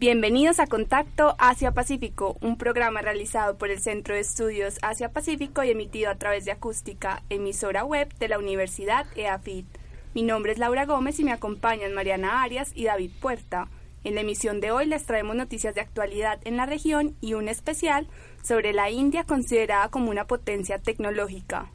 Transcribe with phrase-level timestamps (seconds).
[0.00, 6.08] Bienvenidos a Contacto Asia-Pacífico, un programa realizado por el Centro de Estudios Asia-Pacífico y emitido
[6.08, 9.66] a través de acústica, emisora web de la Universidad EAFIT.
[10.14, 13.70] Mi nombre es Laura Gómez y me acompañan Mariana Arias y David Puerta.
[14.04, 17.48] En la emisión de hoy les traemos noticias de actualidad en la región y un
[17.48, 18.06] especial
[18.44, 21.72] sobre la India considerada como una potencia tecnológica.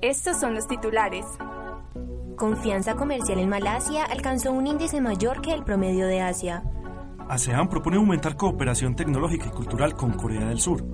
[0.00, 1.24] Estos son los titulares.
[2.34, 6.64] Confianza comercial en Malasia alcanzó un índice mayor que el promedio de Asia.
[7.30, 10.84] ASEAN propone aumentar cooperación tecnológica y cultural con Corea del Sur.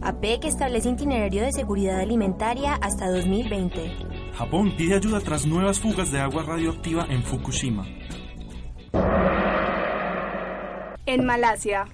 [0.00, 3.90] APEC establece itinerario de seguridad alimentaria hasta 2020.
[4.32, 7.86] Japón pide ayuda tras nuevas fugas de agua radioactiva en Fukushima.
[11.04, 11.88] En Malasia.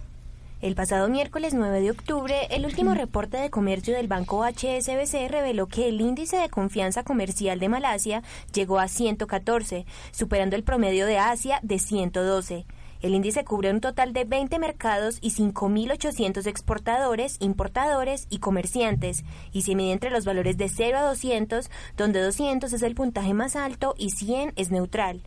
[0.61, 5.67] El pasado miércoles 9 de octubre, el último reporte de comercio del banco HSBC reveló
[5.67, 11.19] que el índice de confianza comercial de Malasia llegó a 114, superando el promedio de
[11.19, 12.67] Asia de 112.
[13.03, 19.63] El índice cubre un total de 20 mercados y 5.800 exportadores, importadores y comerciantes, y
[19.63, 23.57] se mide entre los valores de 0 a 200, donde 200 es el puntaje más
[23.57, 25.23] alto y 100 es neutral.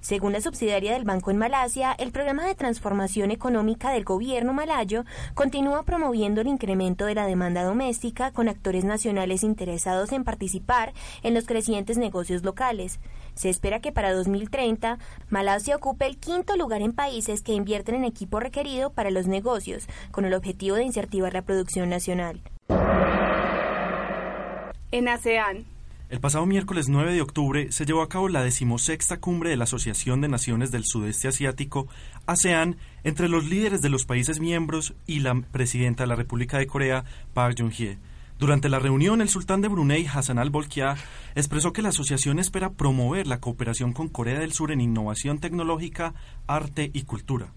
[0.00, 5.04] Según la subsidiaria del banco en Malasia, el programa de transformación económica del gobierno malayo
[5.34, 11.34] continúa promoviendo el incremento de la demanda doméstica con actores nacionales interesados en participar en
[11.34, 12.98] los crecientes negocios locales.
[13.34, 18.04] Se espera que para 2030 Malasia ocupe el quinto lugar en países que invierten en
[18.04, 22.40] equipo requerido para los negocios, con el objetivo de incentivar la producción nacional.
[24.92, 25.66] En ASEAN,
[26.10, 29.62] el pasado miércoles 9 de octubre se llevó a cabo la decimosexta cumbre de la
[29.62, 31.86] Asociación de Naciones del Sudeste Asiático,
[32.26, 36.66] ASEAN, entre los líderes de los países miembros y la presidenta de la República de
[36.66, 37.98] Corea, Park Jong-hye.
[38.40, 40.96] Durante la reunión, el sultán de Brunei, Hassan al-Bolkiah,
[41.36, 46.14] expresó que la asociación espera promover la cooperación con Corea del Sur en innovación tecnológica,
[46.48, 47.52] arte y cultura.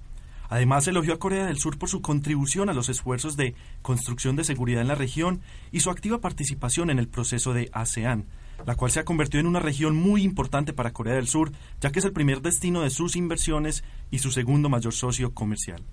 [0.50, 4.44] Además, elogió a Corea del Sur por su contribución a los esfuerzos de construcción de
[4.44, 8.28] seguridad en la región y su activa participación en el proceso de ASEAN,
[8.66, 11.92] la cual se ha convertido en una región muy importante para Corea del Sur, ya
[11.92, 15.84] que es el primer destino de sus inversiones y su segundo mayor socio comercial.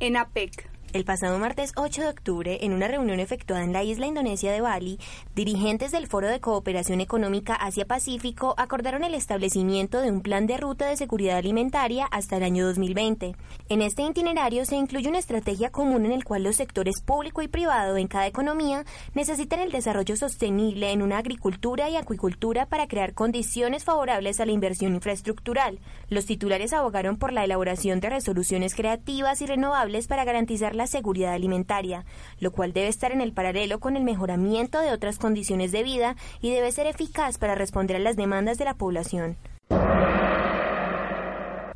[0.00, 4.06] En APEC, el pasado martes 8 de octubre, en una reunión efectuada en la isla
[4.06, 4.98] indonesia de Bali,
[5.34, 10.86] dirigentes del Foro de Cooperación Económica Asia-Pacífico acordaron el establecimiento de un plan de ruta
[10.86, 13.34] de seguridad alimentaria hasta el año 2020.
[13.70, 17.48] En este itinerario se incluye una estrategia común en el cual los sectores público y
[17.48, 23.14] privado en cada economía necesitan el desarrollo sostenible en una agricultura y acuicultura para crear
[23.14, 25.78] condiciones favorables a la inversión infraestructural.
[26.08, 31.34] Los titulares abogaron por la elaboración de resoluciones creativas y renovables para garantizar la seguridad
[31.34, 32.04] alimentaria,
[32.40, 36.16] lo cual debe estar en el paralelo con el mejoramiento de otras condiciones de vida
[36.40, 39.36] y debe ser eficaz para responder a las demandas de la población.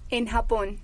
[0.08, 0.78] En Japón,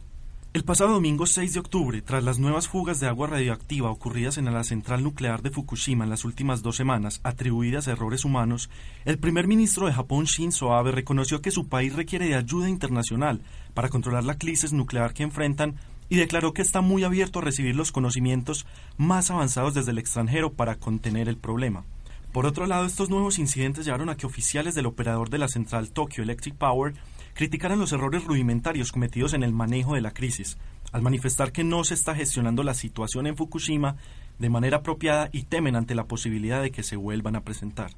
[0.55, 4.53] el pasado domingo 6 de octubre, tras las nuevas fugas de agua radioactiva ocurridas en
[4.53, 8.69] la central nuclear de Fukushima en las últimas dos semanas, atribuidas a errores humanos,
[9.07, 13.41] el primer ministro de Japón, Shinzo Abe, reconoció que su país requiere de ayuda internacional
[13.73, 15.77] para controlar la crisis nuclear que enfrentan
[16.09, 20.53] y declaró que está muy abierto a recibir los conocimientos más avanzados desde el extranjero
[20.53, 21.85] para contener el problema.
[22.33, 25.91] Por otro lado, estos nuevos incidentes llevaron a que oficiales del operador de la central
[25.91, 26.95] Tokyo Electric Power
[27.35, 30.57] criticaran los errores rudimentarios cometidos en el manejo de la crisis,
[30.93, 33.97] al manifestar que no se está gestionando la situación en Fukushima
[34.39, 37.91] de manera apropiada y temen ante la posibilidad de que se vuelvan a presentar.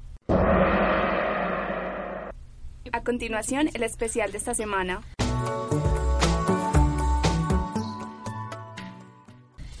[2.91, 5.01] A continuación, el especial de esta semana.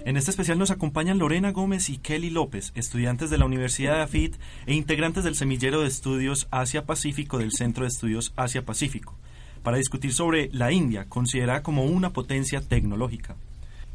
[0.05, 4.01] En este especial nos acompañan Lorena Gómez y Kelly López, estudiantes de la Universidad de
[4.03, 4.35] AFIT
[4.67, 9.15] e integrantes del semillero de estudios Asia-Pacífico del Centro de Estudios Asia-Pacífico,
[9.63, 13.35] para discutir sobre la India, considerada como una potencia tecnológica.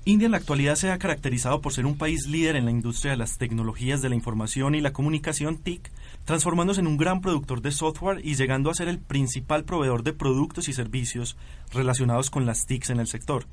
[0.04, 3.12] India en la actualidad se ha caracterizado por ser un país líder en la industria
[3.12, 5.92] de las tecnologías de la información y la comunicación TIC,
[6.24, 10.12] transformándose en un gran productor de software y llegando a ser el principal proveedor de
[10.12, 11.36] productos y servicios
[11.72, 13.46] relacionados con las TICs en el sector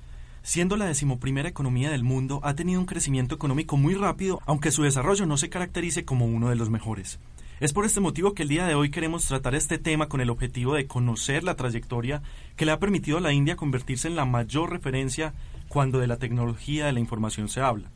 [0.48, 4.84] siendo la decimoprimera economía del mundo, ha tenido un crecimiento económico muy rápido, aunque su
[4.84, 7.20] desarrollo no se caracterice como uno de los mejores.
[7.60, 10.30] Es por este motivo que el día de hoy queremos tratar este tema con el
[10.30, 12.22] objetivo de conocer la trayectoria
[12.56, 15.34] que le ha permitido a la India convertirse en la mayor referencia
[15.68, 17.90] cuando de la tecnología de la información se habla.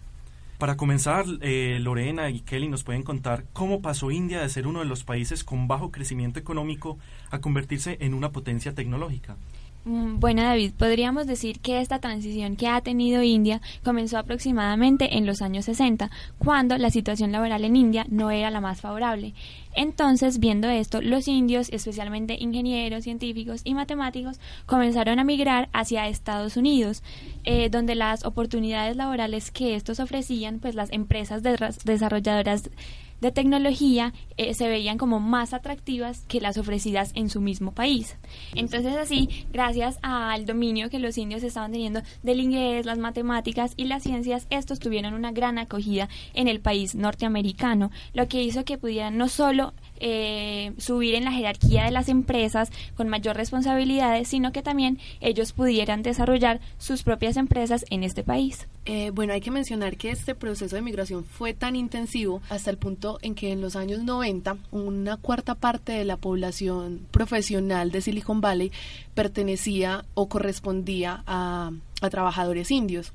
[0.57, 4.79] Para comenzar, eh, Lorena y Kelly nos pueden contar cómo pasó India de ser uno
[4.79, 6.99] de los países con bajo crecimiento económico
[7.29, 9.37] a convertirse en una potencia tecnológica.
[9.83, 15.25] Mm, bueno, David, podríamos decir que esta transición que ha tenido India comenzó aproximadamente en
[15.25, 19.33] los años 60, cuando la situación laboral en India no era la más favorable.
[19.73, 26.57] Entonces, viendo esto, los indios, especialmente ingenieros, científicos y matemáticos, comenzaron a migrar hacia Estados
[26.57, 27.01] Unidos,
[27.43, 32.69] eh, donde las oportunidades laborales que estos ofrecían, pues las empresas desarrolladoras
[33.21, 38.17] de tecnología eh, se veían como más atractivas que las ofrecidas en su mismo país.
[38.55, 43.85] Entonces así, gracias al dominio que los indios estaban teniendo del inglés, las matemáticas y
[43.85, 48.77] las ciencias, estos tuvieron una gran acogida en el país norteamericano, lo que hizo que
[48.77, 54.51] pudieran no solo eh, subir en la jerarquía de las empresas con mayor responsabilidades, sino
[54.51, 58.67] que también ellos pudieran desarrollar sus propias empresas en este país.
[58.85, 62.77] Eh, bueno, hay que mencionar que este proceso de migración fue tan intensivo hasta el
[62.77, 68.01] punto en que en los años 90 una cuarta parte de la población profesional de
[68.01, 68.71] Silicon Valley
[69.13, 71.71] pertenecía o correspondía a,
[72.01, 73.13] a trabajadores indios.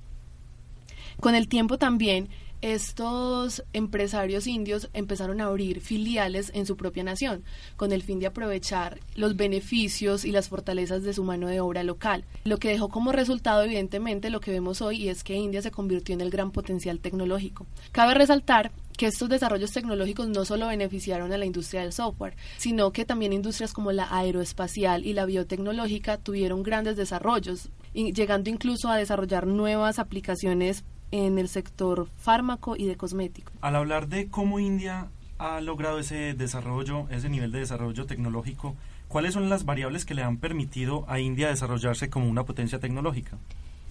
[1.19, 2.29] Con el tiempo también
[2.63, 7.45] estos empresarios indios empezaron a abrir filiales en su propia nación,
[7.77, 11.83] con el fin de aprovechar los beneficios y las fortalezas de su mano de obra
[11.83, 15.63] local, lo que dejó como resultado evidentemente lo que vemos hoy y es que India
[15.63, 17.67] se convirtió en el gran potencial tecnológico.
[17.93, 22.93] Cabe resaltar que estos desarrollos tecnológicos no solo beneficiaron a la industria del software, sino
[22.93, 28.97] que también industrias como la aeroespacial y la biotecnológica tuvieron grandes desarrollos, llegando incluso a
[28.97, 30.85] desarrollar nuevas aplicaciones
[31.25, 33.53] en el sector fármaco y de cosmético.
[33.61, 35.09] Al hablar de cómo India
[35.39, 38.77] ha logrado ese desarrollo, ese nivel de desarrollo tecnológico,
[39.09, 43.39] ¿cuáles son las variables que le han permitido a India desarrollarse como una potencia tecnológica?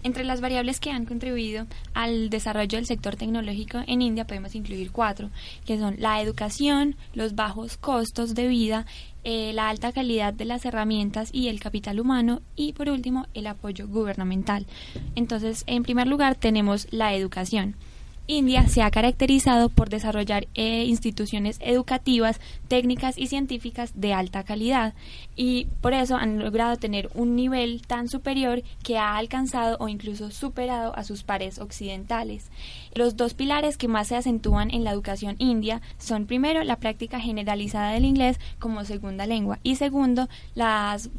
[0.06, 1.66] Entre las variables que han contribuido
[1.96, 5.32] al desarrollo del sector tecnológico en India podemos incluir cuatro,
[5.66, 8.86] que son la educación, los bajos costos de vida,
[9.24, 13.48] eh, la alta calidad de las herramientas y el capital humano y por último el
[13.48, 14.68] apoyo gubernamental.
[15.16, 17.76] Entonces, en primer lugar tenemos la educación.
[18.28, 24.94] India se ha caracterizado por desarrollar eh, instituciones educativas, técnicas y científicas de alta calidad
[25.36, 30.32] y por eso han logrado tener un nivel tan superior que ha alcanzado o incluso
[30.32, 32.50] superado a sus pares occidentales.
[32.96, 37.20] Los dos pilares que más se acentúan en la educación india son primero la práctica
[37.20, 41.10] generalizada del inglés como segunda lengua y segundo las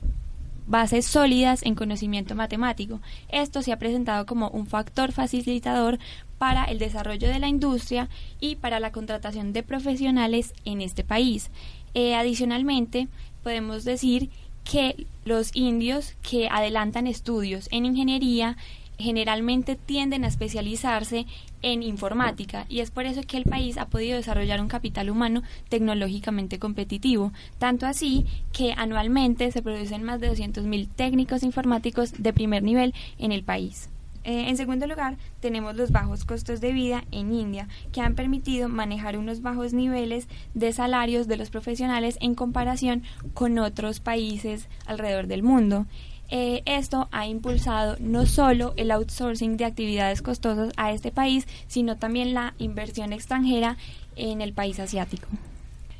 [0.67, 3.01] bases sólidas en conocimiento matemático.
[3.29, 5.99] Esto se ha presentado como un factor facilitador
[6.39, 8.09] para el desarrollo de la industria
[8.41, 11.51] y para la contratación de profesionales en este país.
[11.95, 13.09] Eh, adicionalmente,
[13.43, 14.31] podemos decir
[14.65, 18.57] que los indios que adelantan estudios en ingeniería
[18.99, 21.27] generalmente tienden a especializarse
[21.63, 25.43] en informática y es por eso que el país ha podido desarrollar un capital humano
[25.69, 32.63] tecnológicamente competitivo, tanto así que anualmente se producen más de 200.000 técnicos informáticos de primer
[32.63, 33.91] nivel en el país.
[34.27, 38.69] Eh, en segundo lugar, tenemos los bajos costos de vida en India, que han permitido
[38.69, 45.29] manejar unos bajos niveles de salarios de los profesionales en comparación con otros países alrededor
[45.29, 45.87] del mundo.
[46.29, 51.97] Eh, esto ha impulsado no solo el outsourcing de actividades costosas a este país, sino
[51.97, 53.77] también la inversión extranjera
[54.17, 55.29] en el país asiático.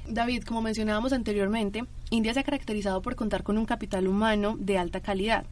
[0.09, 4.79] David, como mencionábamos anteriormente, India se ha caracterizado por contar con un capital humano de
[4.79, 5.47] alta calidad.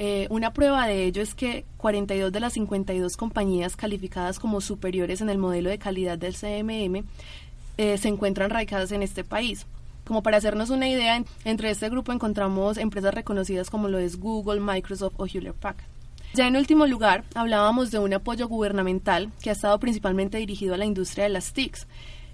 [0.00, 5.20] Eh, una prueba de ello es que 42 de las 52 compañías calificadas como superiores
[5.22, 7.04] en el modelo de calidad del CMM
[7.78, 9.66] eh, se encuentran radicadas en este país.
[10.04, 14.60] Como para hacernos una idea, entre este grupo encontramos empresas reconocidas como lo es Google,
[14.60, 15.88] Microsoft o Hewlett Packard.
[16.32, 20.78] Ya en último lugar, hablábamos de un apoyo gubernamental que ha estado principalmente dirigido a
[20.78, 21.88] la industria de las TICs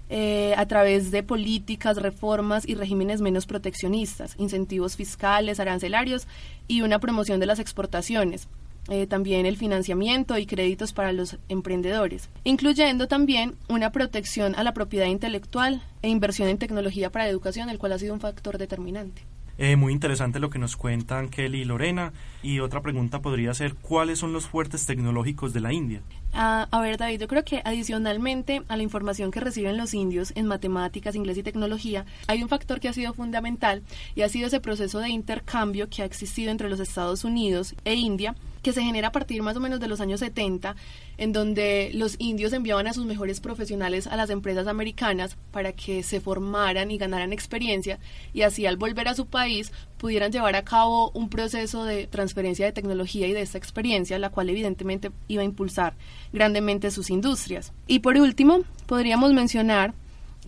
[0.09, 6.27] eh, a través de políticas, reformas y regímenes menos proteccionistas, incentivos fiscales, arancelarios
[6.67, 8.47] y una promoción de las exportaciones.
[8.87, 14.75] Eh, también el financiamiento y créditos para los emprendedores, incluyendo también una protección a la
[14.75, 18.59] propiedad intelectual e inversión en tecnología para la educación, el cual ha sido un factor
[18.59, 19.23] determinante.
[19.57, 22.13] Eh, muy interesante lo que nos cuentan Kelly y Lorena.
[22.43, 26.01] Y otra pregunta podría ser, ¿cuáles son los fuertes tecnológicos de la India?
[26.33, 30.33] Ah, a ver, David, yo creo que adicionalmente a la información que reciben los indios
[30.35, 33.83] en matemáticas, inglés y tecnología, hay un factor que ha sido fundamental
[34.15, 37.95] y ha sido ese proceso de intercambio que ha existido entre los Estados Unidos e
[37.95, 40.75] India que se genera a partir más o menos de los años 70,
[41.19, 46.01] en donde los indios enviaban a sus mejores profesionales a las empresas americanas para que
[46.01, 47.99] se formaran y ganaran experiencia
[48.33, 52.65] y así al volver a su país pudieran llevar a cabo un proceso de transferencia
[52.65, 55.93] de tecnología y de esta experiencia, la cual evidentemente iba a impulsar
[56.33, 57.71] grandemente sus industrias.
[57.85, 59.93] Y por último, podríamos mencionar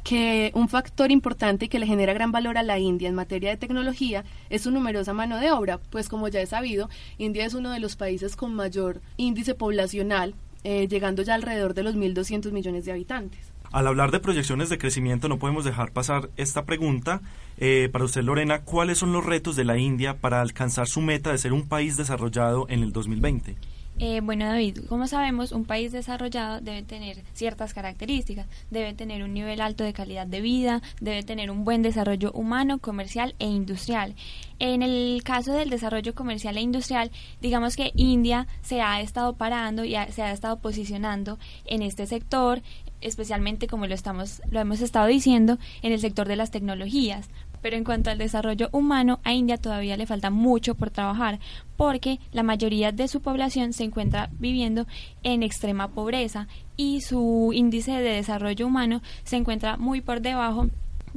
[0.08, 3.58] que un factor importante que le genera gran valor a la India en materia de
[3.58, 7.72] tecnología es su numerosa mano de obra, pues como ya he sabido, India es uno
[7.72, 10.34] de los países con mayor índice poblacional,
[10.64, 13.52] eh, llegando ya alrededor de los 1.200 millones de habitantes.
[13.74, 17.20] Al hablar de proyecciones de crecimiento no podemos dejar pasar esta pregunta.
[17.58, 21.34] Eh, para usted, Lorena, ¿cuáles son los retos de la India para alcanzar su meta
[21.34, 23.58] de ser un país desarrollado en el 2020?
[24.00, 28.46] Eh, bueno, David, como sabemos, un país desarrollado debe tener ciertas características.
[28.70, 32.78] Debe tener un nivel alto de calidad de vida, debe tener un buen desarrollo humano,
[32.78, 34.14] comercial e industrial.
[34.60, 37.10] En el caso del desarrollo comercial e industrial,
[37.42, 42.62] digamos que India se ha estado parando y se ha estado posicionando en este sector,
[43.02, 47.30] especialmente como lo estamos lo hemos estado diciendo en el sector de las tecnologías
[47.62, 51.40] pero en cuanto al desarrollo humano, a India todavía le falta mucho por trabajar,
[51.76, 54.88] porque la mayoría de su población se encuentra viviendo
[55.24, 60.70] en extrema pobreza y su índice de desarrollo humano se encuentra muy por debajo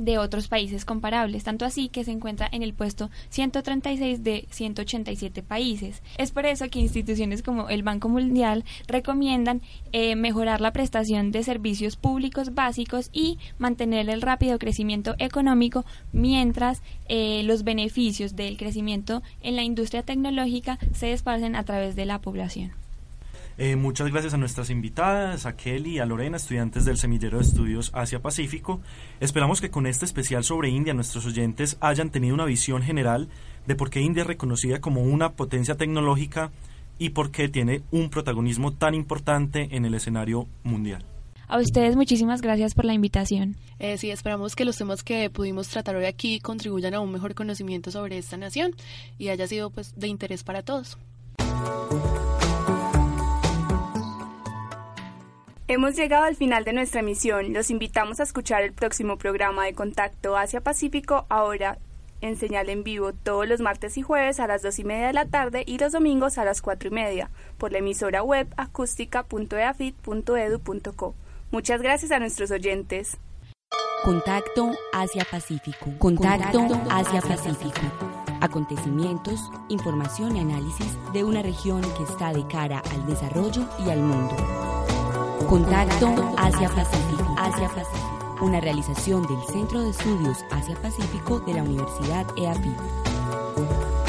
[0.04, 5.42] de otros países comparables, tanto así que se encuentra en el puesto 136 de 187
[5.42, 6.02] países.
[6.18, 11.42] Es por eso que instituciones como el Banco Mundial recomiendan eh, mejorar la prestación de
[11.42, 19.22] servicios públicos básicos y mantener el rápido crecimiento económico mientras eh, los beneficios del crecimiento
[19.42, 22.72] en la industria tecnológica se esparcen a través de la población.
[23.62, 27.44] Eh, muchas gracias a nuestras invitadas, a Kelly y a Lorena, estudiantes del Semillero de
[27.44, 28.80] Estudios Asia-Pacífico.
[29.20, 33.28] Esperamos que con este especial sobre India nuestros oyentes hayan tenido una visión general
[33.66, 36.52] de por qué India es reconocida como una potencia tecnológica
[36.98, 41.04] y por qué tiene un protagonismo tan importante en el escenario mundial.
[41.46, 43.56] A ustedes muchísimas gracias por la invitación.
[43.78, 47.34] Eh, sí, esperamos que los temas que pudimos tratar hoy aquí contribuyan a un mejor
[47.34, 48.74] conocimiento sobre esta nación
[49.18, 50.96] y haya sido pues de interés para todos.
[55.70, 57.52] Hemos llegado al final de nuestra emisión.
[57.52, 61.78] Los invitamos a escuchar el próximo programa de Contacto Asia-Pacífico ahora
[62.20, 65.12] en señal en vivo todos los martes y jueves a las dos y media de
[65.12, 71.14] la tarde y los domingos a las cuatro y media por la emisora web acústica.eafit.edu.co.
[71.52, 73.16] Muchas gracias a nuestros oyentes.
[74.02, 75.92] Contacto Asia-Pacífico.
[76.00, 77.80] Contacto Asia-Pacífico.
[78.40, 84.00] Acontecimientos, información y análisis de una región que está de cara al desarrollo y al
[84.00, 84.34] mundo.
[85.50, 87.34] Contacto Asia-Pacífico.
[87.36, 88.36] Asia-Pacífico.
[88.40, 93.99] Una realización del Centro de Estudios Asia-Pacífico de la Universidad EAPI.